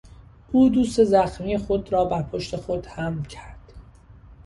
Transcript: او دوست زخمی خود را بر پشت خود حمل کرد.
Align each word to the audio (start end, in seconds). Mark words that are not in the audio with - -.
او 0.51 0.69
دوست 0.69 1.03
زخمی 1.03 1.57
خود 1.57 1.93
را 1.93 2.05
بر 2.05 2.23
پشت 2.23 2.55
خود 2.55 2.85
حمل 2.85 3.25
کرد. 3.25 3.73